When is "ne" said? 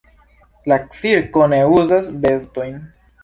1.53-1.59